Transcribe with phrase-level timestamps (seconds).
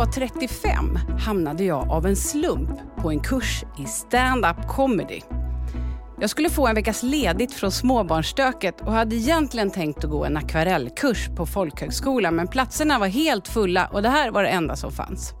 [0.00, 5.20] var 35 hamnade jag av en slump på en kurs i stand-up comedy.
[6.20, 10.36] Jag skulle få en veckas ledigt från småbarnsstöket och hade egentligen tänkt att gå en
[10.36, 14.92] akvarellkurs på folkhögskolan men platserna var helt fulla och det här var det enda som
[14.92, 15.32] fanns.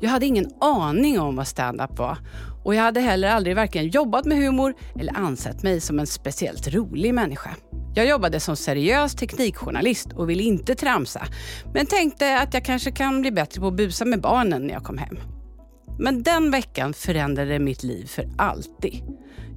[0.00, 2.18] Jag hade ingen aning om vad stand-up var
[2.64, 6.68] och jag hade heller aldrig varken jobbat med humor eller ansett mig som en speciellt
[6.68, 7.50] rolig människa.
[7.96, 11.26] Jag jobbade som seriös teknikjournalist och ville inte tramsa
[11.74, 14.84] men tänkte att jag kanske kan bli bättre på att busa med barnen när jag
[14.84, 15.18] kom hem.
[15.98, 19.02] Men den veckan förändrade mitt liv för alltid.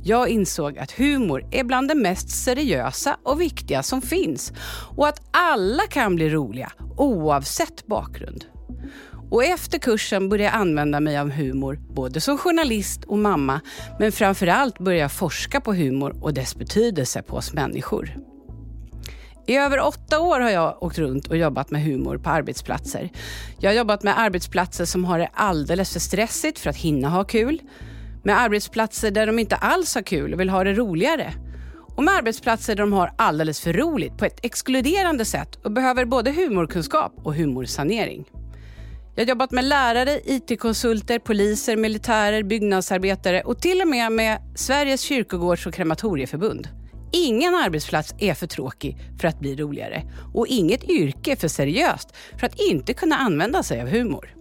[0.03, 4.53] Jag insåg att humor är bland det mest seriösa och viktiga som finns
[4.97, 8.45] och att alla kan bli roliga oavsett bakgrund.
[9.31, 13.61] Och efter kursen började jag använda mig av humor både som journalist och mamma
[13.99, 18.28] men framförallt började jag forska på humor och dess betydelse på oss människor.
[19.49, 23.09] I över åtta år har jag åkt runt och jobbat med humor på arbetsplatser.
[23.59, 27.23] Jag har jobbat med arbetsplatser som har det alldeles för stressigt för att hinna ha
[27.23, 27.61] kul.
[28.23, 31.33] Med arbetsplatser där de inte alls har kul och vill ha det roligare.
[31.95, 36.05] Och med arbetsplatser där de har alldeles för roligt på ett exkluderande sätt och behöver
[36.05, 38.25] både humorkunskap och humorsanering.
[39.15, 45.01] Jag har jobbat med lärare, IT-konsulter, poliser, militärer, byggnadsarbetare och till och med med Sveriges
[45.01, 46.67] kyrkogårds och krematorieförbund.
[47.11, 52.47] Ingen arbetsplats är för tråkig för att bli roligare och inget yrke för seriöst för
[52.47, 54.35] att inte kunna använda sig av humor.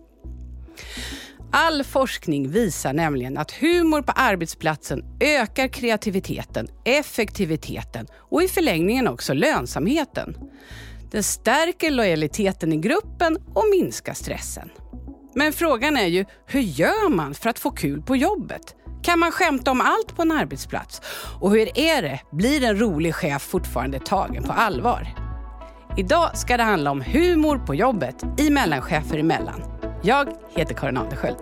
[1.52, 9.34] All forskning visar nämligen att humor på arbetsplatsen ökar kreativiteten, effektiviteten och i förlängningen också
[9.34, 10.36] lönsamheten.
[11.10, 14.70] Den stärker lojaliteten i gruppen och minskar stressen.
[15.34, 18.74] Men frågan är ju, hur gör man för att få kul på jobbet?
[19.02, 21.02] Kan man skämta om allt på en arbetsplats?
[21.40, 22.20] Och hur är det?
[22.30, 25.08] Blir en rolig chef fortfarande tagen på allvar?
[25.96, 29.62] Idag ska det handla om humor på jobbet i Mellanchefer emellan.
[30.02, 31.36] Jag heter Karin Andersköld.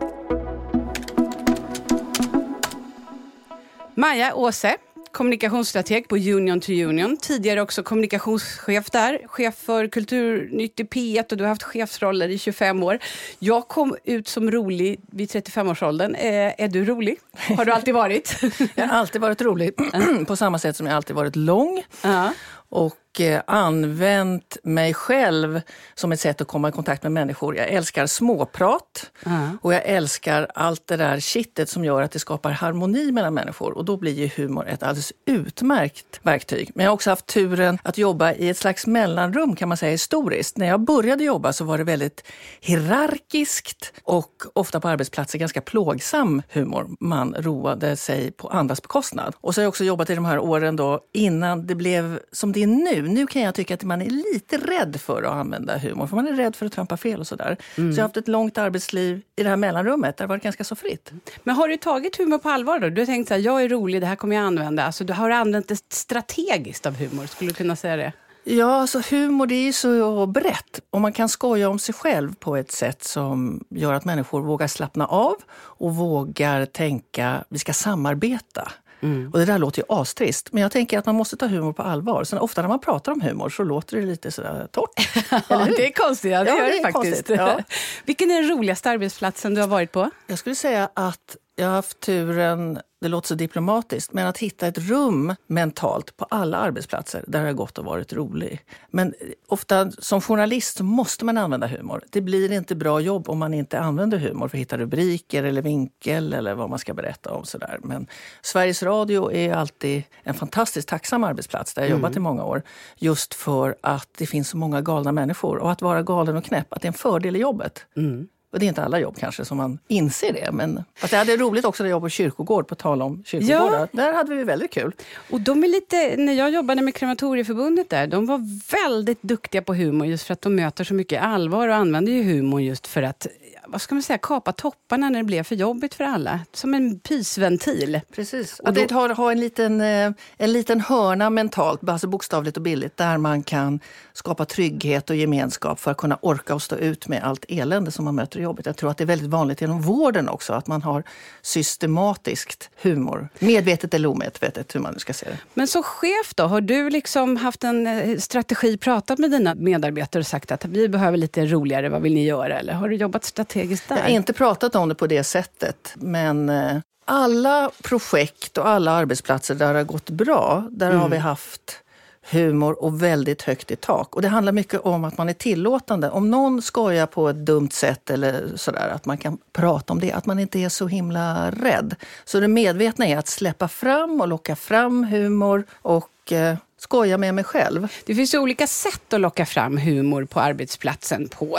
[3.94, 4.76] Maja Åse,
[5.16, 7.16] kommunikationsstrateg på Union to Union.
[7.16, 9.20] Tidigare också kommunikationschef där.
[9.26, 12.98] Chef för Kulturnytt i P1 och du har haft chefsroller i 25 år.
[13.38, 16.14] Jag kom ut som rolig vid 35-årsåldern.
[16.14, 17.18] Eh, är du rolig?
[17.56, 18.40] Har du alltid varit?
[18.74, 19.74] jag har alltid varit rolig,
[20.26, 21.78] på samma sätt som jag alltid varit lång.
[21.78, 22.30] Uh -huh.
[22.68, 25.60] Och Eh, använt mig själv
[25.94, 27.56] som ett sätt att komma i kontakt med människor.
[27.56, 29.58] Jag älskar småprat mm.
[29.62, 33.72] och jag älskar allt det där kittet som gör att det skapar harmoni mellan människor.
[33.72, 36.70] Och då blir ju humor ett alldeles utmärkt verktyg.
[36.74, 39.92] Men jag har också haft turen att jobba i ett slags mellanrum kan man säga
[39.92, 40.56] historiskt.
[40.56, 42.24] När jag började jobba så var det väldigt
[42.60, 46.96] hierarkiskt och ofta på arbetsplatser ganska plågsam humor.
[47.00, 49.34] Man roade sig på andras bekostnad.
[49.40, 52.52] Och så har jag också jobbat i de här åren då innan det blev som
[52.52, 53.26] det är nu nu.
[53.26, 56.32] kan jag tycka att man är lite rädd för att använda humor, för man är
[56.32, 57.56] rädd för att trampa fel och sådär.
[57.76, 57.92] Mm.
[57.92, 60.64] Så jag har haft ett långt arbetsliv i det här mellanrummet, där det varit ganska
[60.64, 61.12] så fritt.
[61.42, 62.88] Men har du tagit humor på allvar då?
[62.88, 64.84] Du har tänkt så här, jag är rolig, det här kommer jag använda.
[64.84, 68.12] Alltså, du har använt det strategiskt av humor, skulle du kunna säga det?
[68.48, 72.34] Ja, alltså humor det är ju så brett och man kan skoja om sig själv
[72.34, 77.72] på ett sätt som gör att människor vågar slappna av och vågar tänka vi ska
[77.72, 78.72] samarbeta.
[79.00, 79.30] Mm.
[79.32, 81.82] Och det där låter ju astrist, men jag tänker att man måste ta humor på
[81.82, 82.24] allvar.
[82.24, 85.08] Så ofta när man pratar om humor så låter det lite sådär torrt.
[85.48, 87.28] ja, det är konstigt, ja, det ja, gör det, det faktiskt.
[87.28, 87.60] Ja.
[88.04, 90.10] Vilken är den roligaste arbetsplatsen du har varit på?
[90.26, 94.66] Jag skulle säga att jag har haft turen det låter så diplomatiskt, men att hitta
[94.66, 98.60] ett rum mentalt på alla arbetsplatser där det har gått och varit rolig.
[98.90, 99.14] Men
[99.48, 102.02] ofta som journalist måste man använda humor.
[102.10, 105.62] Det blir inte bra jobb om man inte använder humor för att hitta rubriker eller
[105.62, 107.44] vinkel eller vad man ska berätta om.
[107.44, 107.78] Sådär.
[107.82, 108.06] Men
[108.42, 111.98] Sveriges Radio är alltid en fantastiskt tacksam arbetsplats där jag mm.
[111.98, 112.62] jobbat i många år.
[112.96, 116.72] Just för att det finns så många galna människor och att vara galen och knäpp,
[116.72, 117.86] att det är en fördel i jobbet.
[117.96, 118.28] Mm.
[118.56, 120.52] Och det är inte alla jobb kanske som man inser det.
[120.52, 123.78] Men fast jag hade roligt också när jag jobbade på kyrkogård, på tal om kyrkogårdar.
[123.80, 123.88] Ja.
[123.92, 124.92] Där hade vi väldigt kul.
[125.30, 128.40] Och de är lite, när jag jobbade med krematorieförbundet där, de var
[128.72, 132.22] väldigt duktiga på humor just för att de möter så mycket allvar och använder ju
[132.22, 133.26] humor just för att
[133.66, 136.40] vad ska man säga, kapa topparna när det blev för jobbigt för alla.
[136.52, 138.00] Som en pysventil.
[138.14, 138.60] Precis.
[138.60, 138.94] Och att då...
[138.94, 143.42] ha, ha en, liten, eh, en liten hörna mentalt, alltså bokstavligt och billigt, där man
[143.42, 143.80] kan
[144.12, 148.04] skapa trygghet och gemenskap för att kunna orka och stå ut med allt elände som
[148.04, 148.66] man möter i jobbet.
[148.66, 151.02] Jag tror att det är väldigt vanligt inom vården också, att man har
[151.42, 153.28] systematiskt humor.
[153.38, 155.38] Medvetet eller omedvetet, hur man nu ska se det.
[155.54, 160.20] Men som chef då, har du liksom haft en eh, strategi, pratat med dina medarbetare
[160.20, 162.58] och sagt att vi behöver lite roligare, vad vill ni göra?
[162.58, 163.96] Eller har du jobbat strategiskt strategiskt där?
[163.96, 168.92] Jag har inte pratat om det på det sättet, men eh, alla projekt och alla
[168.92, 171.00] arbetsplatser där det har gått bra, där mm.
[171.00, 171.82] har vi haft
[172.30, 174.16] humor och väldigt högt i tak.
[174.16, 176.10] Och det handlar mycket om att man är tillåtande.
[176.10, 180.12] Om någon skojar på ett dumt sätt eller sådär, att man kan prata om det.
[180.12, 181.94] Att man inte är så himla rädd.
[182.24, 187.34] Så det medvetna är att släppa fram och locka fram humor och eh, skoja med
[187.34, 187.88] mig själv.
[188.06, 191.58] Det finns olika sätt att locka fram humor på arbetsplatsen på.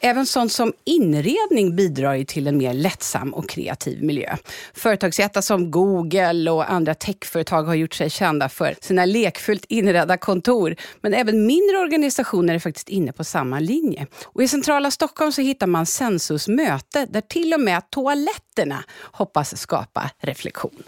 [0.00, 4.36] Även sånt som inredning bidrar ju till en mer lättsam och kreativ miljö.
[4.74, 10.76] Företagsjättar som Google och andra techföretag har gjort sig kända för sina lekfullt inredda kontor.
[11.00, 14.06] Men även mindre organisationer är faktiskt inne på samma linje.
[14.24, 19.60] Och I centrala Stockholm så hittar man Sensus möte där till och med toaletterna hoppas
[19.60, 20.82] skapa reflektion.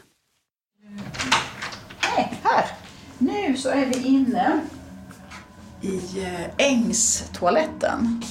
[2.00, 2.83] Hej, här!
[3.18, 4.60] Nu så är vi inne
[5.80, 8.22] i eh, Ängstoaletten.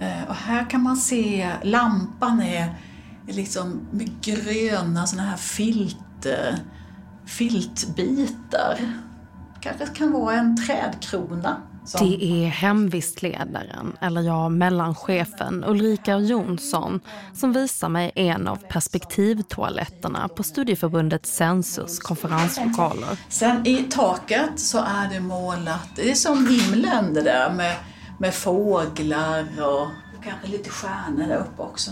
[0.00, 2.74] Eh, och här kan man se lampan är
[3.28, 6.54] liksom med gröna såna här filt, eh,
[7.26, 8.78] filtbitar.
[9.62, 12.08] Kanske kan vara en trädkrona som...
[12.08, 17.00] Det är hemvistledaren, eller ja, mellanchefen Ulrika Jonsson
[17.34, 23.18] som visar mig en av perspektivtoaletterna på studieförbundet Sensus konferenslokaler.
[23.28, 27.76] Sen i taket så är det målat, det är som himlen det där med,
[28.18, 29.88] med fåglar och
[30.24, 31.90] kanske lite stjärnor där uppe också.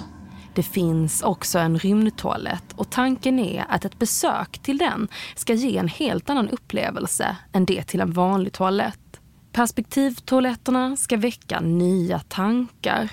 [0.59, 5.79] Det finns också en rymdtoalett och tanken är att ett besök till den ska ge
[5.79, 9.21] en helt annan upplevelse än det till en vanlig toalett.
[9.53, 13.11] Perspektivtoaletterna ska väcka nya tankar.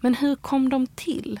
[0.00, 1.40] Men hur kom de till?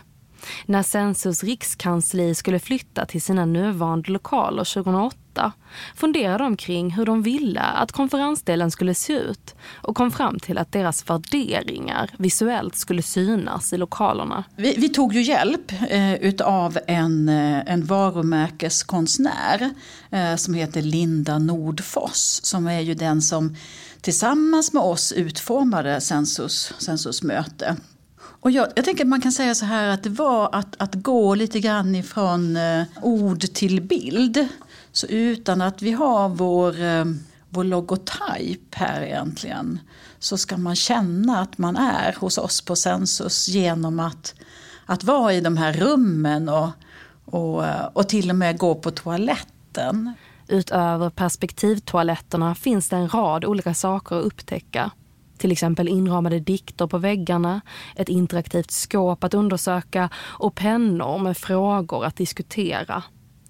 [0.66, 5.52] När Sensus rikskansli skulle flytta till sina nuvarande lokaler 2008
[5.94, 10.58] funderade de kring hur de ville att konferensdelen skulle se ut och kom fram till
[10.58, 14.44] att deras värderingar visuellt skulle synas i lokalerna.
[14.56, 19.70] Vi, vi tog ju hjälp eh, utav en, eh, en varumärkeskonstnär
[20.10, 23.56] eh, som heter Linda Nordfoss som är ju den som
[24.00, 27.76] tillsammans med oss utformade Sensus, Sensus möte.
[28.42, 30.94] Och jag, jag tänker att man kan säga så här att det var att, att
[30.94, 34.48] gå lite grann ifrån eh, ord till bild.
[34.92, 37.04] Så utan att vi har vår, eh,
[37.48, 39.80] vår logotyp här egentligen
[40.18, 44.34] så ska man känna att man är hos oss på Sensus genom att,
[44.86, 46.70] att vara i de här rummen och,
[47.24, 50.12] och, eh, och till och med gå på toaletten.
[50.48, 54.90] Utöver perspektivtoaletterna finns det en rad olika saker att upptäcka.
[55.42, 57.60] Till exempel inramade dikter på väggarna,
[57.96, 63.02] ett interaktivt skåp att undersöka och pennor med frågor att diskutera.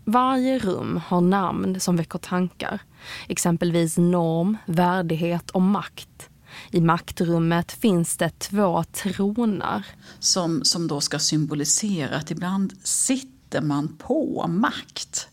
[0.05, 2.81] Varje rum har namn som väcker tankar.
[3.29, 6.29] Exempelvis norm, värdighet och makt.
[6.71, 9.87] I maktrummet finns det två tronar.
[10.19, 15.29] Som, som då ska symbolisera att ibland sitter man på makt.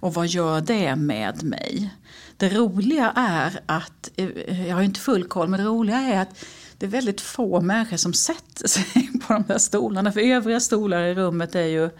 [0.00, 1.94] Och vad gör det med mig?
[2.36, 6.44] Det roliga är att, eh, jag har inte full koll, men det roliga är att
[6.78, 10.12] det är väldigt få människor som sätter sig på de där stolarna.
[10.12, 11.90] För övriga stolar i rummet är ju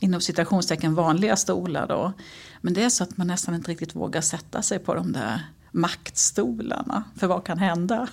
[0.00, 2.12] inom citationstecken vanliga stolar då.
[2.60, 5.40] Men det är så att man nästan inte riktigt vågar sätta sig på de där
[5.70, 7.04] maktstolarna.
[7.16, 8.08] För vad kan hända?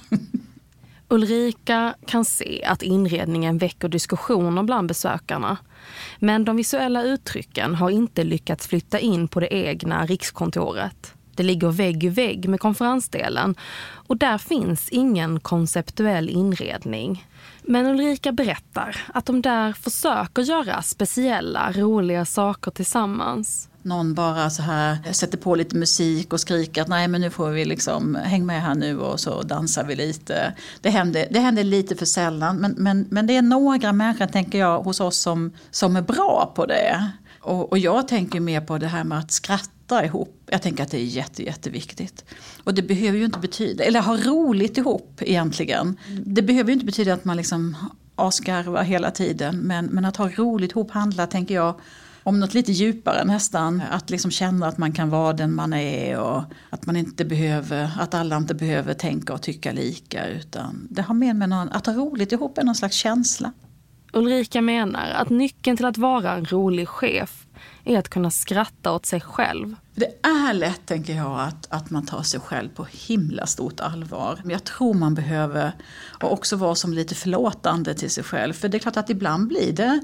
[1.08, 5.58] Ulrika kan se att inredningen väcker diskussioner bland besökarna.
[6.20, 11.14] Men de visuella uttrycken har inte lyckats flytta in på det egna rikskontoret.
[11.36, 13.56] Det ligger vägg i vägg med konferensdelen
[14.08, 17.26] och där finns ingen konceptuell inredning.
[17.64, 24.62] Men Ulrika berättar att de där försöker göra speciella, roliga saker tillsammans någon bara så
[24.62, 28.46] här sätter på lite musik och skriker att nej men nu får vi liksom häng
[28.46, 30.54] med här nu och så dansar vi lite.
[30.82, 34.60] Det händer, det händer lite för sällan men, men, men det är några människor tänker
[34.60, 37.12] jag hos oss som, som är bra på det.
[37.42, 40.42] Och, och jag tänker mer på det här med att skratta ihop.
[40.46, 42.26] Jag tänker att det är jätte, jätteviktigt.
[42.64, 45.98] Och det behöver ju inte betyda, eller ha roligt ihop egentligen.
[46.26, 47.76] Det behöver ju inte betyda att man liksom
[48.16, 51.76] asgarvar hela tiden men, men att ha roligt ihop handlar tänker jag
[52.24, 53.82] om något lite djupare nästan.
[53.92, 57.92] Att liksom känna att man kan vara den man är och att, man inte behöver,
[58.00, 60.28] att alla inte behöver tänka och tycka lika.
[60.28, 63.52] Utan det har mer med någon, att ha roligt ihop är någon slags känsla.
[64.14, 67.46] Ulrika menar att nyckeln till att vara en rolig chef
[67.84, 69.76] är att kunna skratta åt sig själv.
[69.96, 74.40] Det är lätt, tänker jag, att, att man tar sig själv på himla stort allvar.
[74.42, 75.72] Men jag tror man behöver
[76.22, 78.54] också vara som lite förlåtande till sig själv.
[78.54, 80.02] För det är klart att ibland blir det,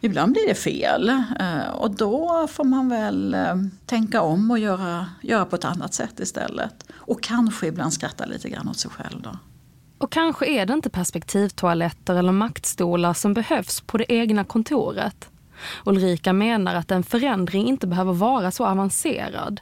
[0.00, 1.08] ibland blir det fel.
[1.40, 3.56] Eh, och då får man väl eh,
[3.86, 6.84] tänka om och göra, göra på ett annat sätt istället.
[6.92, 9.38] Och kanske ibland skratta lite grann åt sig själv då.
[9.98, 15.28] Och kanske är det inte perspektivtoaletter eller maktstolar som behövs på det egna kontoret.
[15.84, 19.60] Ulrika menar att en förändring inte behöver vara så avancerad.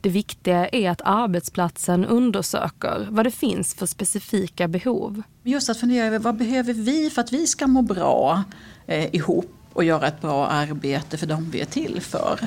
[0.00, 5.22] Det viktiga är att arbetsplatsen undersöker vad det finns för specifika behov.
[5.42, 8.42] Just att fundera över vad behöver vi för att vi ska må bra
[8.86, 12.38] eh, ihop och göra ett bra arbete för dem vi är till för.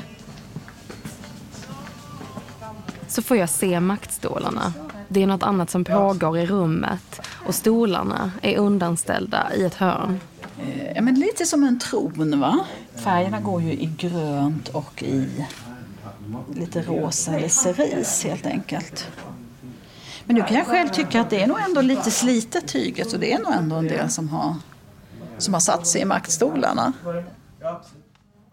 [3.08, 4.74] Så får jag se maktstolarna.
[5.08, 10.20] Det är något annat som pågår i rummet och stolarna är undanställda i ett hörn.
[10.62, 12.66] Eh, ja, men lite som en tron va?
[12.96, 15.46] Färgerna går ju i grönt och i
[16.54, 19.08] lite rosa eller cerise helt enkelt.
[20.26, 23.18] Men nu kan jag själv tycka att det är nog ändå lite slitet tyget så
[23.18, 24.56] det är nog ändå en del som har,
[25.38, 26.94] som har satt sig i maktstolarna.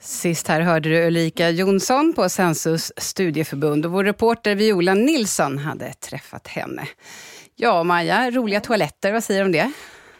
[0.00, 5.92] Sist här hörde du Ulrika Jonsson på Sensus studieförbund och vår reporter Viola Nilsson hade
[5.92, 6.88] träffat henne.
[7.56, 9.72] Ja, Maja, roliga toaletter, vad säger du om det?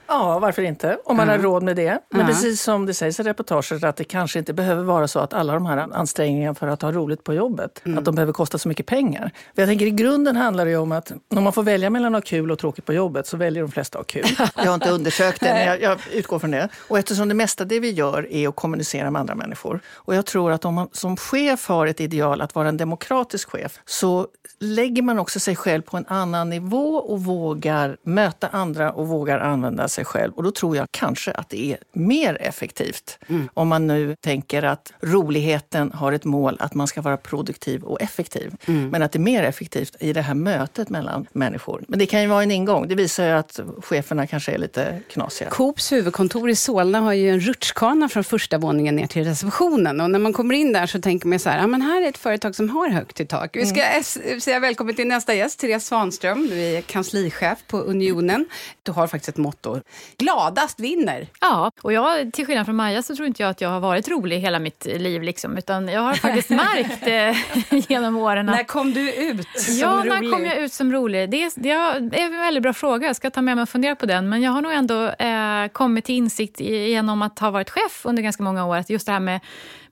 [0.09, 0.99] Ja, varför inte?
[1.05, 1.41] Om man mm.
[1.41, 1.99] har råd med det.
[2.11, 2.33] Men mm.
[2.33, 5.55] precis som det sägs i reportaget att det kanske inte behöver vara så att alla
[5.55, 7.99] de här ansträngningarna för att ha roligt på jobbet, mm.
[7.99, 9.31] att de behöver kosta så mycket pengar.
[9.55, 12.25] För jag tänker i grunden handlar det om att om man får välja mellan att
[12.25, 14.37] ha kul och tråkigt på jobbet så väljer de flesta att ha kul.
[14.57, 16.69] jag har inte undersökt det, men jag, jag, utgår från det.
[16.89, 19.81] Och eftersom det mesta det vi gör är att kommunicera med andra människor.
[19.95, 23.51] Och jag tror att om man som chef har ett ideal att vara en demokratisk
[23.51, 24.27] chef så
[24.61, 29.39] lägger man också sig själv på en annan nivå och vågar möta andra och vågar
[29.39, 30.33] använda sig själv.
[30.33, 33.19] Och då tror jag kanske att det är mer effektivt.
[33.29, 33.49] Mm.
[33.55, 38.03] Om man nu tänker att roligheten har ett mål att man ska vara produktiv och
[38.03, 38.55] effektiv.
[38.67, 38.89] Mm.
[38.89, 41.85] Men att det är mer effektivt i det här mötet mellan människor.
[41.89, 42.89] Men det kan ju vara en ingång.
[42.89, 45.51] Det visar ju att cheferna kanske är lite knasiga.
[45.51, 50.01] Coops huvudkontor i Solna har ju en rutschkana från första våningen ner till receptionen.
[50.01, 52.09] Och när man kommer in där så tänker man så här, ja men här är
[52.09, 53.57] ett företag som har högt i tak.
[53.57, 54.41] Vi ska mm.
[54.41, 56.49] säga välkommen till nästa gäst, Therese Svanström.
[56.49, 58.47] Du är kanslichef på Unionen.
[58.83, 59.81] Du har faktiskt ett motto,
[60.19, 61.27] gladast vinner.
[61.41, 64.09] Ja, och jag, till skillnad från Maja så tror inte jag att jag har varit
[64.09, 65.23] rolig hela mitt liv.
[65.23, 68.57] Liksom, utan jag har faktiskt märkt eh, genom åren att...
[68.57, 70.13] När kom du ut som ja, rolig?
[70.13, 71.31] Ja, när kom jag ut som rolig?
[71.31, 73.07] Det, det är en väldigt bra fråga.
[73.07, 74.29] Jag ska ta med mig och fundera på den.
[74.29, 78.23] Men jag har nog ändå eh, kommit till insikt genom att ha varit chef under
[78.23, 78.77] ganska många år.
[78.77, 79.41] Att just det här med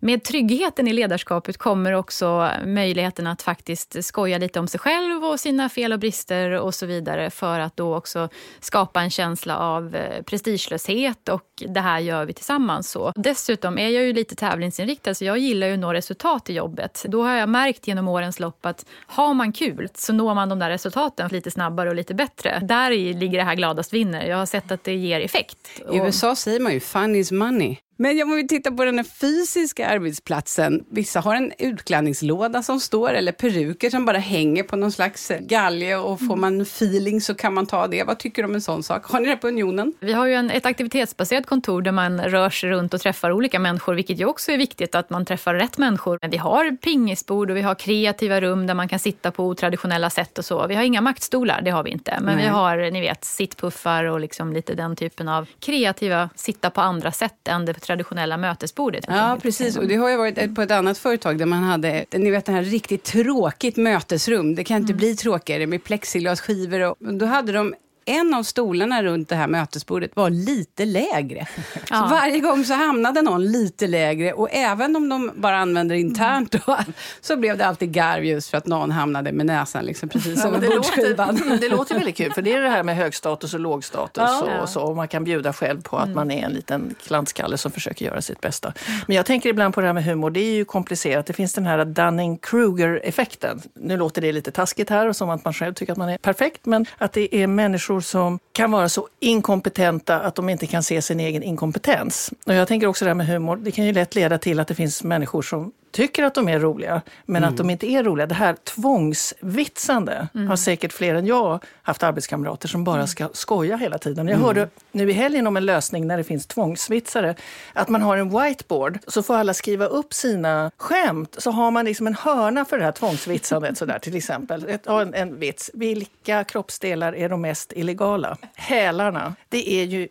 [0.00, 5.40] med tryggheten i ledarskapet kommer också möjligheten att faktiskt skoja lite om sig själv och
[5.40, 8.28] sina fel och brister och så vidare för att då också
[8.60, 12.90] skapa en känsla av eh, prestigelöshet och det här gör vi tillsammans.
[12.90, 13.12] Så.
[13.16, 17.04] Dessutom är jag ju lite tävlingsinriktad så jag gillar ju att nå resultat i jobbet.
[17.08, 20.58] Då har jag märkt genom årens lopp att har man kul så når man de
[20.58, 22.60] där resultaten lite snabbare och lite bättre.
[22.62, 24.26] Där ligger det här gladast vinner.
[24.26, 25.55] Jag har sett att det ger effekt.
[25.92, 27.78] I USA säger man ju fun is money.
[27.96, 30.84] Men om vi tittar på den fysiska arbetsplatsen.
[30.90, 35.96] Vissa har en utklädningslåda som står eller peruker som bara hänger på någon slags galge
[35.96, 38.04] och får man feeling så kan man ta det.
[38.04, 39.06] Vad tycker du om en sån sak?
[39.06, 39.94] Har ni det på Unionen?
[40.00, 43.58] Vi har ju en, ett aktivitetsbaserat kontor där man rör sig runt och träffar olika
[43.58, 46.18] människor, vilket ju också är viktigt att man träffar rätt människor.
[46.22, 50.10] Men vi har pingisbord och vi har kreativa rum där man kan sitta på otraditionella
[50.10, 50.66] sätt och så.
[50.66, 52.18] Vi har inga maktstolar, det har vi inte.
[52.20, 52.44] Men Nej.
[52.44, 57.12] vi har, ni vet, sittpuffar och liksom lite den typen av kreativa sitta på andra
[57.12, 59.04] sätt än det traditionella mötesbordet.
[59.08, 59.76] Ja, precis.
[59.76, 62.52] Och det har ju varit på ett annat företag där man hade, ni vet det
[62.52, 64.54] här riktigt tråkigt mötesrum.
[64.54, 64.98] Det kan inte mm.
[64.98, 66.80] bli tråkigare med plexiglasskivor.
[66.80, 67.74] Och då hade de
[68.06, 71.46] en av stolarna runt det här mötesbordet var lite lägre.
[71.90, 71.96] Ja.
[71.96, 76.52] Så varje gång så hamnade någon lite lägre och även om de bara använder internt
[76.52, 76.78] då,
[77.20, 80.54] så blev det alltid garv just för att någon hamnade med näsan liksom precis som
[80.54, 83.54] ja, det, låter, det låter väldigt kul för det är det här med hög status
[83.54, 84.60] och låg status ja.
[84.60, 86.14] och, så, och man kan bjuda själv på att mm.
[86.14, 88.72] man är en liten klantskalle som försöker göra sitt bästa.
[89.06, 91.26] Men jag tänker ibland på det här med humor, det är ju komplicerat.
[91.26, 93.62] Det finns den här Dunning-Kruger-effekten.
[93.74, 96.18] Nu låter det lite taskigt här och som att man själv tycker att man är
[96.18, 100.66] perfekt, men att det är människor människor som kan vara så inkompetenta att de inte
[100.66, 102.32] kan se sin egen inkompetens.
[102.46, 104.68] Och jag tänker också det här med humor, det kan ju lätt leda till att
[104.68, 107.50] det finns människor som tycker att de är roliga, men mm.
[107.50, 108.26] att de inte är roliga.
[108.26, 110.48] Det här tvångsvitsande mm.
[110.48, 113.06] har säkert fler än jag haft arbetskamrater som bara mm.
[113.06, 114.28] ska skoja hela tiden.
[114.28, 114.46] Jag mm.
[114.46, 117.34] hörde nu i helgen om en lösning när det finns tvångsvitsare,
[117.72, 121.36] att man har en whiteboard, så får alla skriva upp sina skämt.
[121.38, 124.68] Så har man liksom en hörna för det här tvångsvitsandet, sådär, till exempel.
[124.68, 125.70] Ett, en, en vits.
[125.74, 128.36] Vilka kroppsdelar är de mest illegala?
[128.54, 129.34] Hälarna.
[129.48, 130.08] Det är ju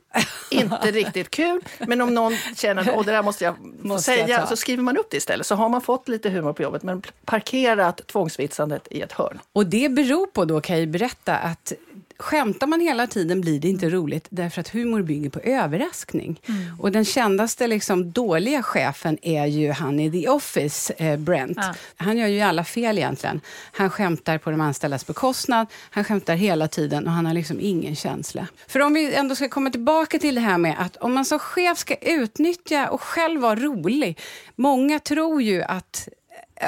[0.52, 4.48] inte riktigt kul, men om någon känner att det där måste jag måste säga, jag
[4.48, 5.48] så skriver man upp det istället.
[5.48, 9.40] Så har man fått lite humor på jobbet, men parkerat tvångsvitsandet i ett hörn.
[9.54, 11.74] Och det beror på, då kan jag berätta, att
[12.20, 16.42] skämtar man hela tiden blir det inte roligt därför att humor bygger på överraskning.
[16.48, 16.80] Mm.
[16.80, 21.58] Och den kändaste liksom, dåliga chefen är ju han i The Office, eh, Brent.
[21.58, 21.74] Ja.
[21.96, 23.42] Han gör ju alla fel egentligen.
[23.72, 27.96] Han skämtar på de anställdas bekostnad, han skämtar hela tiden och han har liksom ingen
[27.96, 28.48] känsla.
[28.68, 31.40] För om vi ändå ska komma tillbaka till det här med att om man som
[31.40, 34.20] chef ska utnyttja och själv vara rolig.
[34.56, 36.08] Många tror ju att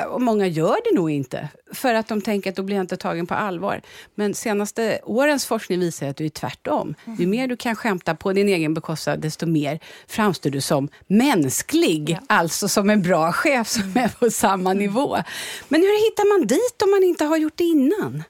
[0.10, 2.98] och många gör det nog inte, för att de tänker att då blir jag inte
[2.98, 3.82] tagen på allvar.
[4.16, 6.96] Men senaste årens forskning visar att det är tvärtom.
[7.06, 7.20] Mm.
[7.20, 12.10] Ju mer du kan skämta på din egen bekostnad, desto mer framstår du som mänsklig.
[12.10, 12.20] Ja.
[12.28, 15.18] Alltså som en bra chef som är på samma nivå.
[15.68, 18.24] Men hur hittar man dit om man inte har gjort det innan?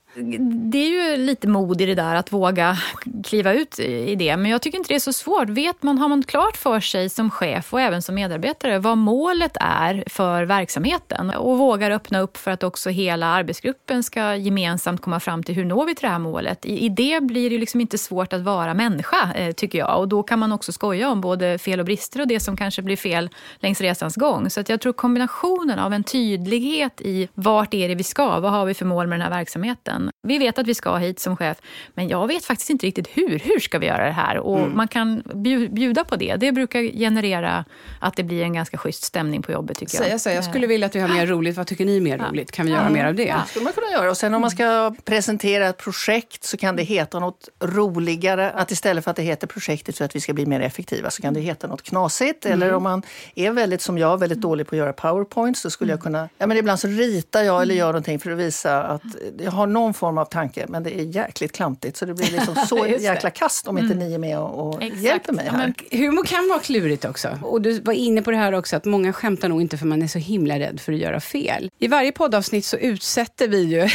[0.71, 2.77] Det är ju lite mod i det där att våga
[3.23, 4.37] kliva ut i det.
[4.37, 5.49] Men jag tycker inte det är så svårt.
[5.49, 9.57] Vet man, har man klart för sig som chef och även som medarbetare vad målet
[9.59, 15.19] är för verksamheten och vågar öppna upp för att också hela arbetsgruppen ska gemensamt komma
[15.19, 16.65] fram till hur når vi till det här målet.
[16.65, 19.99] I, i det blir det liksom inte svårt att vara människa, eh, tycker jag.
[19.99, 22.81] Och då kan man också skoja om både fel och brister och det som kanske
[22.81, 24.49] blir fel längs resans gång.
[24.49, 28.51] Så att jag tror kombinationen av en tydlighet i vart är det vi ska, vad
[28.51, 31.37] har vi för mål med den här verksamheten vi vet att vi ska hit som
[31.37, 31.57] chef,
[31.93, 33.39] men jag vet faktiskt inte riktigt hur.
[33.39, 34.37] Hur ska vi göra det här?
[34.37, 34.77] Och mm.
[34.77, 35.23] man kan
[35.71, 36.35] bjuda på det.
[36.35, 37.65] Det brukar generera
[37.99, 40.03] att det blir en ganska schysst stämning på jobbet tycker jag.
[40.03, 41.57] Säga så, jag skulle vilja att vi har mer roligt.
[41.57, 42.29] Vad tycker ni är mer ja.
[42.29, 42.51] roligt?
[42.51, 42.89] Kan vi göra ja.
[42.89, 43.23] mer av det?
[43.23, 44.09] Ja, skulle man kunna göra.
[44.09, 48.51] Och sen om man ska presentera ett projekt så kan det heta något roligare.
[48.51, 51.21] Att istället för att det heter projektet för att vi ska bli mer effektiva så
[51.21, 52.45] kan det heta något knasigt.
[52.45, 52.61] Mm.
[52.61, 53.03] Eller om man
[53.35, 55.97] är väldigt, som jag, väldigt dålig på att göra powerpoints så skulle mm.
[55.97, 56.29] jag kunna...
[56.37, 59.01] Ja, men ibland så ritar jag eller gör någonting för att visa att
[59.39, 62.55] jag har någon form av tanke, men det är jäkligt klantigt så det blir liksom
[62.67, 64.07] så jäkla kast om inte mm.
[64.07, 65.73] ni är med och, och hjälper mig här.
[65.89, 67.39] Ja, humor kan vara klurigt också.
[67.41, 70.01] Och du var inne på det här också, att många skämtar nog inte för man
[70.01, 71.71] är så himla rädd för att göra fel.
[71.79, 73.89] I varje poddavsnitt så utsätter vi ju,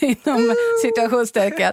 [0.24, 1.72] inom situationstecken,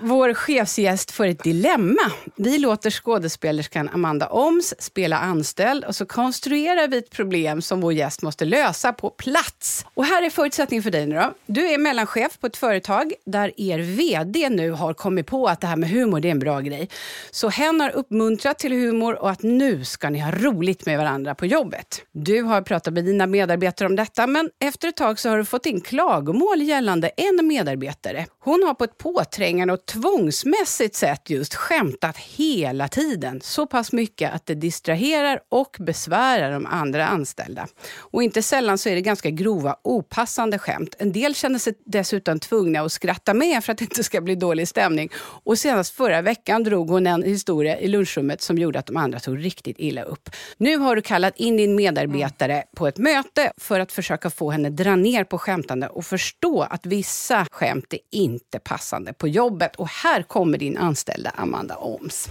[0.00, 2.10] vår chefsgäst för ett dilemma.
[2.36, 7.92] Vi låter skådespelerskan Amanda Oms spela anställd och så konstruerar vi ett problem som vår
[7.92, 9.86] gäst måste lösa på plats.
[9.94, 11.32] Och här är förutsättningen för dig nu då.
[11.46, 15.66] Du är mellanchef på ett företag där er VD nu har kommit på att det
[15.66, 16.88] här med humor det är en bra grej.
[17.30, 21.34] Så hen har uppmuntrat till humor och att nu ska ni ha roligt med varandra
[21.34, 22.02] på jobbet.
[22.12, 25.44] Du har pratat med dina medarbetare om detta men efter ett tag så har du
[25.44, 28.26] fått in klagomål gällande en medarbetare.
[28.38, 33.40] Hon har på ett påträngande och tvångsmässigt sätt just skämtat hela tiden.
[33.42, 37.66] Så pass mycket att det distraherar och besvärar de andra anställda.
[37.96, 40.94] Och inte sällan så är det ganska grova opassande skämt.
[40.98, 44.34] En del känner sig dessutom tvungna att skratta med för att det inte ska bli
[44.34, 45.08] dålig stämning.
[45.44, 49.20] Och senast förra veckan drog hon en historia i lunchrummet som gjorde att de andra
[49.20, 50.30] tog riktigt illa upp.
[50.56, 52.66] Nu har du kallat in din medarbetare mm.
[52.76, 56.86] på ett möte för att försöka få henne dra ner på skämtande och förstå att
[56.86, 59.76] vissa skämt är inte passande på jobbet.
[59.76, 62.28] Och här kommer din anställda Amanda Oms.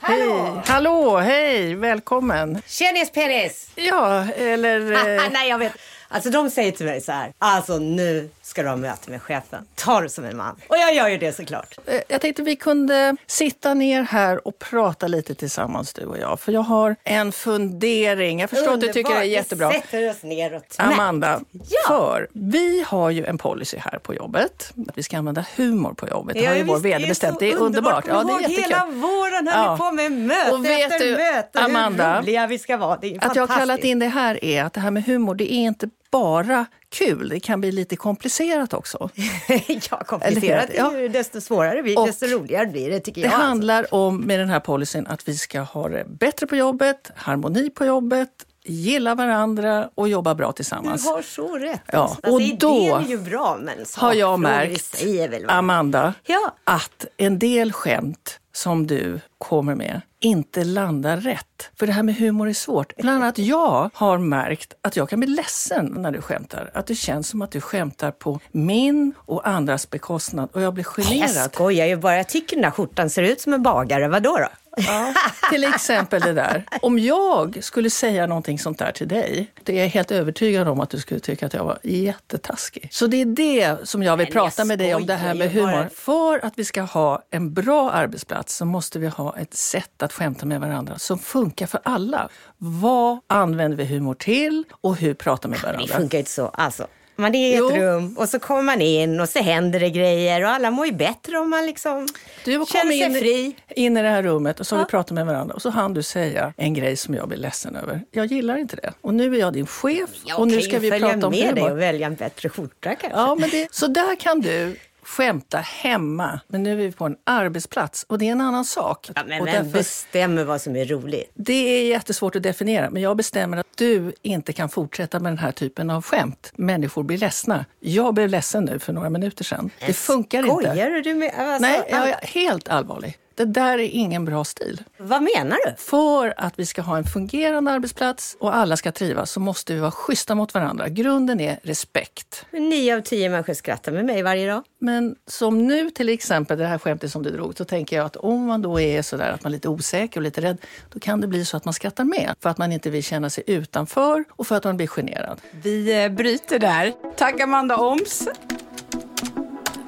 [0.00, 0.44] Hallå!
[0.44, 2.62] Hej, Hallå, hej, välkommen!
[2.66, 3.70] Tjenis penis!
[3.74, 4.92] Ja, eller...
[5.24, 5.72] Eh, Nej, jag vet.
[6.08, 9.66] Alltså de säger till mig så här, alltså nu ska du ha möte med chefen.
[9.74, 10.56] Ta det som en man.
[10.68, 11.78] Och jag gör ju det såklart.
[11.86, 16.40] Eh, jag tänkte vi kunde sitta ner här och prata lite tillsammans du och jag.
[16.40, 18.40] För jag har en fundering.
[18.40, 18.88] Jag förstår Underbar.
[18.88, 19.68] att du tycker det är jättebra.
[19.68, 21.88] Vi sätter oss ner och Amanda, ja.
[21.88, 24.72] för vi har ju en policy här på jobbet.
[24.88, 26.34] Att vi ska använda humor på jobbet.
[26.34, 27.40] Det har ju vår vd bestämt.
[27.40, 28.04] Det är underbart.
[28.08, 28.64] Ja, det är jättekul.
[28.64, 29.72] Hela våren höll ja.
[29.72, 31.60] vi på med möte och vet efter du, möte.
[31.60, 32.96] Amanda, hur roliga vi ska vara.
[32.96, 35.34] Det är att jag har kallat in det här är att det här med humor,
[35.34, 37.28] det är inte bara kul.
[37.28, 39.10] Det kan bli lite komplicerat också.
[39.90, 43.30] ja, komplicerat är ju desto svårare blir och desto roligare blir det tycker jag.
[43.30, 47.10] Det handlar om, med den här policyn, att vi ska ha det bättre på jobbet,
[47.16, 48.30] harmoni på jobbet,
[48.64, 51.02] gilla varandra och jobba bra tillsammans.
[51.02, 51.80] Du har så rätt.
[51.92, 51.98] Ja.
[51.98, 55.04] Alltså, och då är ju bra, men har jag märkt,
[55.48, 56.54] Amanda, ja.
[56.64, 61.70] att en del skämt som du kommer med inte landar rätt.
[61.78, 62.96] För det här med humor är svårt.
[62.96, 66.70] Bland annat jag har märkt att jag kan bli ledsen när du skämtar.
[66.74, 70.84] Att det känns som att du skämtar på min och andras bekostnad och jag blir
[70.84, 71.30] generad.
[71.34, 72.16] Jag skojar ju bara.
[72.16, 74.08] Jag tycker den där skjortan ser ut som en bagare.
[74.08, 74.48] Vadå då?
[74.76, 75.14] Ja,
[75.50, 76.64] till exempel det där.
[76.82, 80.80] Om jag skulle säga någonting sånt där till dig, det är jag helt övertygad om
[80.80, 82.88] att du skulle tycka att jag var jättetaskig.
[82.92, 85.34] Så det är det som jag vill Men prata jag med dig om, det här
[85.34, 85.72] med humor.
[85.72, 85.88] Bara...
[85.88, 90.12] För att vi ska ha en bra arbetsplats så måste vi ha ett sätt att
[90.12, 92.28] skämta med varandra som funkar för alla.
[92.58, 95.86] Vad använder vi humor till och hur pratar vi med varandra?
[95.86, 96.46] Det funkar inte så.
[96.46, 99.90] Alltså, man är i ett rum och så kommer man in och så händer det
[99.90, 102.06] grejer och alla mår ju bättre om man liksom
[102.44, 103.56] du känner sig in, fri.
[103.76, 104.78] in i det här rummet och så ja.
[104.78, 107.76] vi pratat med varandra och så hann du säga en grej som jag blir ledsen
[107.76, 108.00] över.
[108.10, 108.92] Jag gillar inte det.
[109.00, 111.32] Och nu är jag din chef jag och nu ska vi prata om Jag kan
[111.32, 113.18] ju följa med dig och välja en bättre skjorta kanske.
[113.18, 116.40] Ja, men det, så där kan du skämta hemma.
[116.48, 119.10] Men nu är vi på en arbetsplats och det är en annan sak.
[119.14, 121.30] Ja, men vem bestämmer vad som är roligt?
[121.34, 125.38] Det är jättesvårt att definiera, men jag bestämmer att du inte kan fortsätta med den
[125.38, 126.52] här typen av skämt.
[126.54, 127.64] Människor blir ledsna.
[127.80, 129.70] Jag blev ledsen nu för några minuter sedan.
[129.86, 131.10] Det funkar Skojar inte.
[131.10, 131.34] du med?
[131.38, 133.18] Alltså, Nej, jag är helt allvarlig.
[133.36, 134.82] Det där är ingen bra stil.
[134.96, 135.74] Vad menar du?
[135.78, 139.80] För att vi ska ha en fungerande arbetsplats och alla ska trivas så måste vi
[139.80, 140.88] vara schyssta mot varandra.
[140.88, 142.46] Grunden är respekt.
[142.50, 144.62] Nio av tio människor skrattar med mig varje dag.
[144.78, 148.16] Men som nu till exempel, det här skämtet som du drog, så tänker jag att
[148.16, 150.58] om man då är sådär att man är lite osäker och lite rädd,
[150.92, 152.34] då kan det bli så att man skrattar med.
[152.40, 155.40] För att man inte vill känna sig utanför och för att man blir generad.
[155.62, 156.92] Vi eh, bryter där.
[157.16, 158.28] Tack Amanda Oms.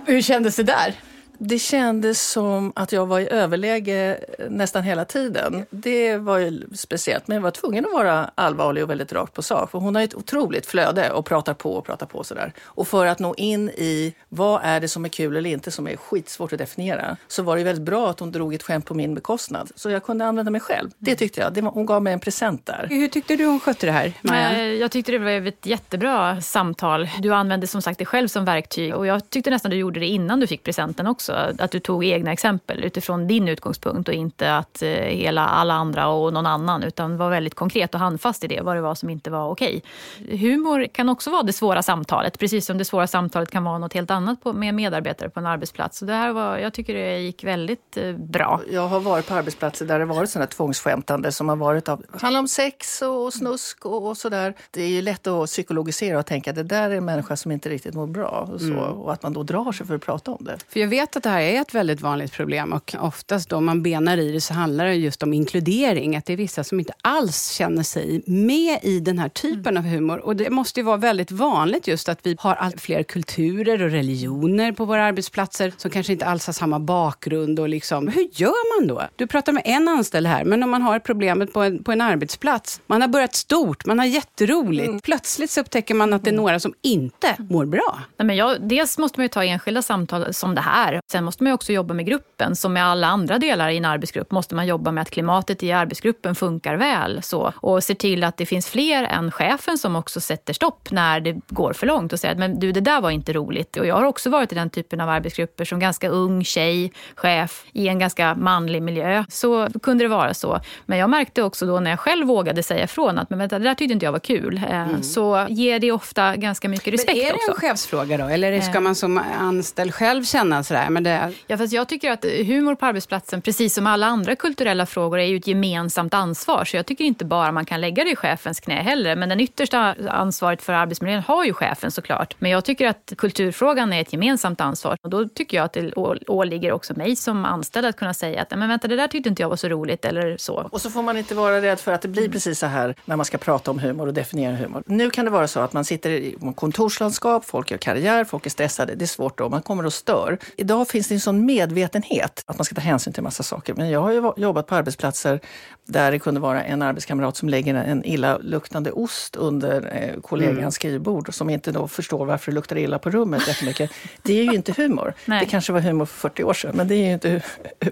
[0.07, 0.95] Hur kändes det där?
[1.39, 4.21] Det kändes som att jag var i överläge
[4.51, 5.67] nästan hela tiden.
[5.71, 9.43] Det var ju speciellt, men jag var tvungen att vara allvarlig och väldigt rakt på
[9.43, 9.71] sak.
[9.71, 12.53] För hon har ett otroligt flöde och pratar på och pratar på sådär.
[12.65, 15.89] Och för att nå in i vad är det som är kul eller inte, som
[15.89, 18.95] är skitsvårt att definiera, så var det väldigt bra att hon drog ett skämt på
[18.95, 19.71] min bekostnad.
[19.77, 20.91] Så jag kunde använda mig själv.
[20.99, 21.53] Det tyckte jag.
[21.53, 22.87] Det var, hon gav mig en present där.
[22.91, 24.53] Hur tyckte du hon skötte det här, Maja?
[24.53, 27.09] Eh, jag tyckte det var ett jättebra samtal.
[27.19, 30.07] Du använde som sagt dig själv som verktyg och jag tyckte nästan du gjorde det
[30.07, 31.63] innan du fick presenten också också.
[31.63, 36.09] Att du tog egna exempel utifrån din utgångspunkt och inte att eh, hela alla andra
[36.09, 39.11] och någon annan utan var väldigt konkret och handfast i det, vad det var som
[39.11, 39.83] inte var okej.
[40.31, 43.93] Humor kan också vara det svåra samtalet, precis som det svåra samtalet kan vara något
[43.93, 45.99] helt annat på, med medarbetare på en arbetsplats.
[45.99, 48.61] Så det här var, jag tycker det gick väldigt eh, bra.
[48.71, 52.41] Jag har varit på arbetsplatser där det varit sådana tvångsskämtande som har varit av, handlar
[52.41, 54.55] om sex och snusk och, och sådär.
[54.71, 57.53] Det är ju lätt att psykologisera och tänka att det där är en människa som
[57.53, 58.79] inte riktigt mår bra och, så, mm.
[58.79, 60.59] och att man då drar sig för att prata om det.
[60.69, 63.83] För jag vet att det här är ett väldigt vanligt problem och oftast då man
[63.83, 66.17] benar i det så handlar det just om inkludering.
[66.17, 69.85] Att det är vissa som inte alls känner sig med i den här typen mm.
[69.85, 70.19] av humor.
[70.19, 73.91] Och det måste ju vara väldigt vanligt just att vi har allt fler kulturer och
[73.91, 77.61] religioner på våra arbetsplatser som kanske inte alls har samma bakgrund.
[77.61, 79.03] Och liksom, hur gör man då?
[79.17, 82.01] Du pratar med en anställd här, men om man har problemet på en, på en
[82.01, 82.81] arbetsplats.
[82.87, 84.89] Man har börjat stort, man har jätteroligt.
[84.89, 85.01] Mm.
[85.01, 86.43] Plötsligt så upptäcker man att det är mm.
[86.43, 88.01] några som inte mår bra.
[88.17, 91.01] Nej, men jag, dels måste man ju ta enskilda samtal som det här.
[91.13, 92.57] Sen måste man också jobba med gruppen.
[92.57, 95.73] Som med alla andra delar i en arbetsgrupp måste man jobba med att klimatet i
[95.73, 97.23] arbetsgruppen funkar väl.
[97.23, 101.21] Så, och se till att det finns fler än chefen som också sätter stopp när
[101.21, 103.77] det går för långt och säger att men du, det där var inte roligt.
[103.77, 107.65] Och jag har också varit i den typen av arbetsgrupper som ganska ung tjej, chef
[107.73, 109.25] i en ganska manlig miljö.
[109.29, 110.61] Så kunde det vara så.
[110.87, 113.65] Men jag märkte också då när jag själv vågade säga ifrån att men vänta, det
[113.65, 114.57] där tyckte inte jag var kul.
[114.57, 115.03] Eh, mm.
[115.03, 117.23] Så ger det ofta ganska mycket respekt också.
[117.23, 117.67] Men är det en också.
[117.67, 118.25] chefsfråga då?
[118.25, 118.81] Eller ska eh.
[118.81, 120.96] man som anställd själv känna sådär?
[120.97, 121.33] Men det...
[121.47, 125.25] Ja, fast jag tycker att humor på arbetsplatsen, precis som alla andra kulturella frågor, är
[125.25, 126.65] ju ett gemensamt ansvar.
[126.65, 129.17] Så jag tycker inte bara man kan lägga det i chefens knä heller.
[129.17, 132.35] Men det yttersta ansvaret för arbetsmiljön har ju chefen såklart.
[132.39, 134.97] Men jag tycker att kulturfrågan är ett gemensamt ansvar.
[135.03, 135.93] Och då tycker jag att det
[136.27, 139.43] åligger också mig som anställd att kunna säga att men vänta, det där tyckte inte
[139.43, 140.69] jag var så roligt eller så.
[140.73, 143.17] Och så får man inte vara rädd för att det blir precis så här när
[143.17, 144.83] man ska prata om humor och definiera humor.
[144.87, 148.51] Nu kan det vara så att man sitter i kontorslandskap, folk gör karriär, folk är
[148.51, 148.95] stressade.
[148.95, 150.39] Det är svårt då, man kommer och stör.
[150.57, 153.75] Idag finns det en sån medvetenhet att man ska ta hänsyn till massa saker.
[153.75, 155.41] Men jag har ju jobbat på arbetsplatser
[155.87, 160.71] där det kunde vara en arbetskamrat som lägger en illaluktande ost under eh, kollegans mm.
[160.71, 163.91] skrivbord som inte då förstår varför det luktar illa på rummet jättemycket.
[164.23, 165.15] Det är ju inte humor.
[165.25, 167.43] det kanske var humor för 40 år sedan, men det är ju inte...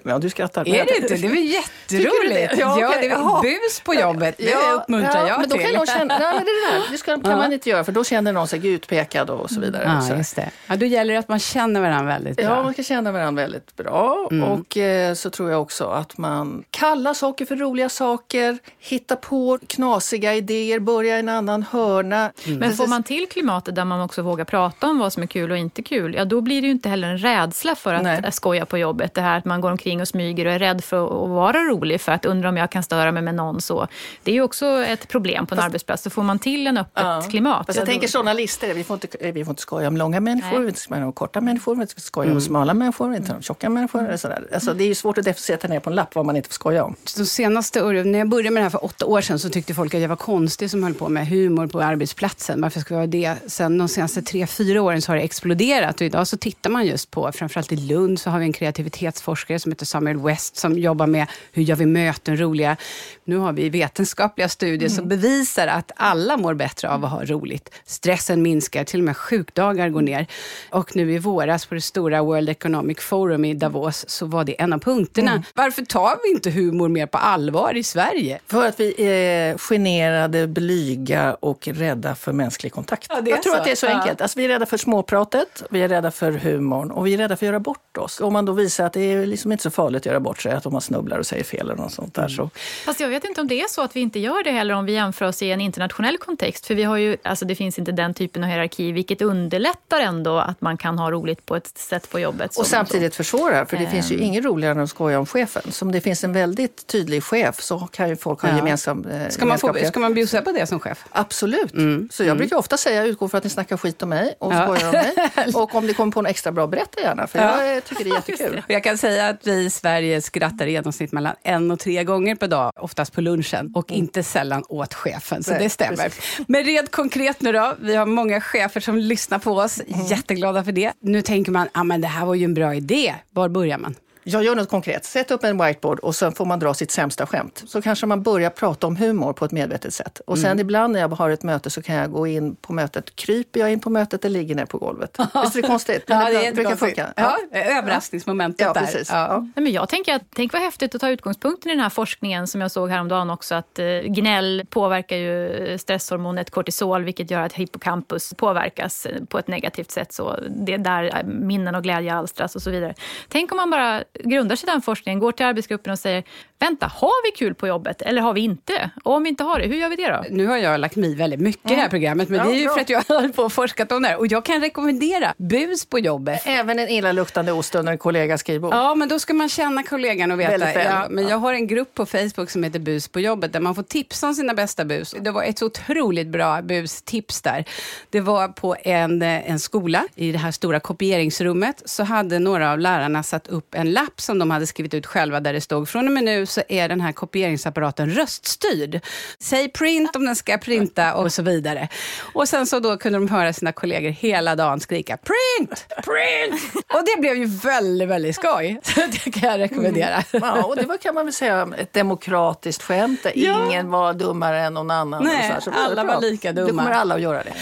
[0.02, 0.68] Ja, du skrattar.
[0.68, 1.14] Är det inte?
[1.14, 2.50] Det är väl jätteroligt?
[2.50, 2.60] Det?
[2.60, 4.34] Ja, ja, det är väl bus på jobbet.
[4.38, 5.64] Det ja, uppmuntrar ja, jag men då till.
[5.64, 8.04] Kan någon känna, nej, men det, där, det ska, kan man inte göra, för då
[8.04, 10.04] känner någon sig utpekad och så vidare.
[10.08, 10.50] Ja, just det.
[10.66, 12.44] Ja, då gäller det att man känner varandra väldigt bra.
[12.44, 14.28] Ja, känna varandra väldigt bra.
[14.30, 14.48] Mm.
[14.48, 19.58] Och eh, så tror jag också att man kallar saker för roliga saker, hittar på
[19.66, 22.32] knasiga idéer, börjar i en annan hörna.
[22.46, 22.58] Mm.
[22.58, 25.50] Men får man till klimatet där man också vågar prata om vad som är kul
[25.50, 28.32] och inte kul, ja då blir det ju inte heller en rädsla för att Nej.
[28.32, 29.14] skoja på jobbet.
[29.14, 32.00] Det här att man går omkring och smyger och är rädd för att vara rolig
[32.00, 33.60] för att undra om jag kan störa mig med någon.
[33.60, 33.88] Så
[34.22, 36.02] det är ju också ett problem på en Fast, arbetsplats.
[36.02, 37.22] Så får man till en öppet ja.
[37.30, 37.66] klimat.
[37.66, 40.20] Fast jag ja, tänker sådana listor, vi får, inte, vi får inte skoja om långa
[40.20, 40.58] människor, Nej.
[40.58, 42.36] vi får inte skoja om korta människor, vi får inte skoja mm.
[42.36, 42.40] om
[42.74, 44.00] människor, inte om tjocka människor.
[44.00, 44.18] Mm.
[44.18, 44.48] Sådär.
[44.54, 46.54] Alltså, det är ju svårt att sätta ner på en lapp vad man inte får
[46.54, 46.96] skoja om.
[47.16, 49.94] De senaste när jag började med det här för åtta år sedan så tyckte folk
[49.94, 52.60] att jag var konstig som höll på med humor på arbetsplatsen.
[52.60, 53.36] Varför ska jag vara det?
[53.46, 56.86] Sen de senaste tre, fyra åren så har det exploderat och idag så tittar man
[56.86, 60.78] just på, framförallt i Lund så har vi en kreativitetsforskare som heter Samuel West som
[60.78, 62.76] jobbar med hur gör vi möten roliga.
[63.24, 64.96] Nu har vi vetenskapliga studier mm.
[64.96, 67.70] som bevisar att alla mår bättre av att ha roligt.
[67.84, 70.26] Stressen minskar, till och med sjukdagar går ner.
[70.70, 74.60] Och nu i våras på det stora World Economic Forum i Davos så var det
[74.60, 75.30] en av punkterna.
[75.30, 75.42] Mm.
[75.54, 78.40] Varför tar vi inte humor mer på allvar i Sverige?
[78.46, 83.06] För att vi är generade, blyga och rädda för mänsklig kontakt.
[83.08, 83.58] Ja, jag tror så.
[83.58, 84.00] att det är så ja.
[84.00, 84.20] enkelt.
[84.20, 87.36] Alltså, vi är rädda för småpratet, vi är rädda för humorn och vi är rädda
[87.36, 88.20] för att göra bort oss.
[88.20, 90.52] Om man då visar att det är liksom inte så farligt att göra bort sig,
[90.52, 92.22] att om man snubblar och säger fel eller något sånt där.
[92.22, 92.36] Mm.
[92.36, 92.50] Så.
[92.84, 94.84] Fast jag vet inte om det är så att vi inte gör det heller om
[94.84, 96.66] vi jämför oss i en internationell kontext.
[96.66, 100.38] För vi har ju, alltså det finns inte den typen av hierarki, vilket underlättar ändå
[100.38, 102.43] att man kan ha roligt på ett sätt på jobbet.
[102.44, 102.58] Jobbet.
[102.58, 104.22] Och samtidigt försvårar, för det finns ju ehm.
[104.22, 105.62] inget roligare än att skoja om chefen.
[105.72, 108.56] Så om det finns en väldigt tydlig chef så kan ju folk ha ja.
[108.56, 111.04] gemensam eh, ska man, få, ska man bjussa på det som chef?
[111.10, 111.72] Absolut.
[111.72, 112.08] Mm.
[112.12, 112.38] Så jag mm.
[112.38, 114.62] brukar ofta säga, utgå för att ni snackar skit om mig och ja.
[114.62, 115.14] skojar om mig.
[115.54, 117.64] Och om det kommer på något extra bra, berätta gärna, för ja.
[117.64, 118.62] jag tycker det är jättekul.
[118.68, 122.34] jag kan säga att vi i Sverige skrattar i genomsnitt mellan en och tre gånger
[122.34, 123.98] per dag, oftast på lunchen, och mm.
[123.98, 125.42] inte sällan åt chefen.
[125.44, 125.96] Så Nej, det stämmer.
[125.96, 126.40] Precis.
[126.48, 130.06] Men rent konkret nu då, vi har många chefer som lyssnar på oss, mm.
[130.06, 130.92] jätteglada för det.
[131.00, 133.14] Nu tänker man, ah, men det här var var ju en bra idé.
[133.30, 133.94] Var börjar man?
[134.24, 135.04] Jag gör något konkret.
[135.04, 137.64] Sätt upp en whiteboard och sen får man dra sitt sämsta skämt.
[137.66, 140.20] Så kanske man börjar prata om humor på ett medvetet sätt.
[140.26, 140.60] Och sen mm.
[140.60, 143.16] ibland när jag har ett möte så kan jag gå in på mötet.
[143.16, 145.18] Kryper jag in på mötet eller ligger ner på golvet?
[145.18, 146.08] Visst är det konstigt?
[146.08, 147.12] Men ja, det brukar funka.
[147.16, 147.36] Ja.
[147.52, 149.08] Ja, överraskningsmomentet ja, precis.
[149.08, 149.16] där.
[149.16, 149.38] Ja.
[149.38, 152.46] Nej, men jag tänker att, tänk vad häftigt att ta utgångspunkten i den här forskningen
[152.46, 153.54] som jag såg häromdagen också.
[153.54, 159.48] Att eh, gnäll påverkar ju stresshormonet kortisol vilket gör att hippocampus påverkas eh, på ett
[159.48, 160.12] negativt sätt.
[160.12, 162.94] Så det är där minnen och glädje alstras och så vidare.
[163.28, 166.24] Tänk om man bara grundar sig den forskningen, går till arbetsgruppen och säger
[166.58, 168.90] vänta, har vi kul på jobbet eller har vi inte?
[169.04, 170.24] Och om vi inte har det, hur gör vi det då?
[170.30, 172.58] Nu har jag lagt mig väldigt mycket i det här programmet, men ja, det är
[172.58, 172.74] ju bra.
[172.74, 174.18] för att jag har på och forskat om det här.
[174.18, 176.42] Och jag kan rekommendera bus på jobbet.
[176.44, 178.74] Även en illaluktande ost under en kollegas skrivbord?
[178.74, 180.82] Ja, men då ska man känna kollegan och veta.
[180.84, 183.74] Ja, men jag har en grupp på Facebook som heter Bus på jobbet, där man
[183.74, 185.14] får tipsa om sina bästa bus.
[185.20, 187.64] Det var ett så otroligt bra bustips där.
[188.10, 192.78] Det var på en, en skola, i det här stora kopieringsrummet, så hade några av
[192.78, 196.06] lärarna satt upp en lapp som de hade skrivit ut själva, där det stod från
[196.06, 199.00] och med nu så är den här kopieringsapparaten röststyrd.
[199.38, 201.88] Säg print om den ska printa och så vidare.
[202.32, 206.62] Och sen så då kunde de höra sina kollegor hela dagen skrika print, print!
[206.74, 208.80] Och det blev ju väldigt, väldigt skoj.
[209.24, 210.14] Det kan jag rekommendera.
[210.14, 210.22] Mm.
[210.32, 213.66] Ja, och det var kan man väl säga ett demokratiskt skämt där ja.
[213.66, 215.24] ingen var dummare än någon annan.
[215.24, 216.66] Nej, så, så alla var lika dumma.
[216.66, 217.52] Det kommer alla att göra det.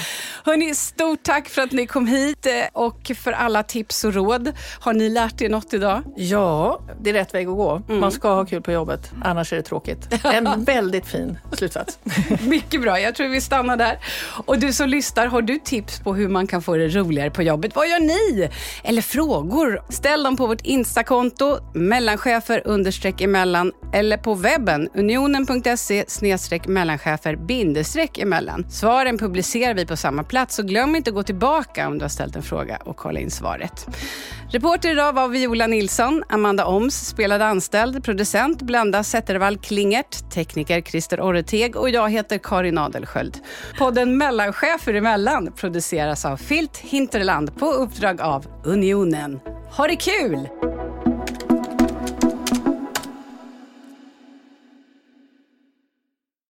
[0.45, 4.53] Hörrni, stort tack för att ni kom hit eh, och för alla tips och råd.
[4.81, 6.03] Har ni lärt er något idag?
[6.33, 7.83] Ja, det är rätt väg att gå.
[7.89, 8.01] Mm.
[8.01, 10.25] Man ska ha kul på jobbet, annars är det tråkigt.
[10.25, 11.99] En väldigt fin slutsats.
[12.41, 13.99] Mycket bra, jag tror vi stannar där.
[14.47, 17.43] Och du som lyssnar, har du tips på hur man kan få det roligare på
[17.43, 17.77] jobbet?
[17.77, 18.49] Vad gör ni?
[18.85, 19.83] Eller frågor?
[19.89, 28.19] Ställ dem på vårt Instakonto, mellanchefer understreck emellan, eller på webben, unionen.se snedstreck mellanchefer bindestreck
[28.19, 28.67] emellan.
[28.71, 32.09] Svaren publicerar vi på samma plats, så glöm inte att gå tillbaka om du har
[32.09, 33.87] ställt en fråga och kolla in svaret.
[34.53, 41.21] Reporter idag var Viola Nilsson, Amanda Oms spelade anställd, producent Blenda Zettervall Klingert, tekniker Christer
[41.21, 43.39] Orreteg och jag heter Karin Adelsköld.
[43.79, 49.41] Podden Mellanchefer emellan produceras av Filt Hinterland på uppdrag av Unionen.
[49.77, 50.49] Ha det kul!